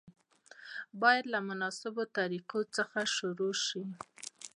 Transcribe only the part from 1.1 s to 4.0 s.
له مناسبو طریقو څخه شروع شي.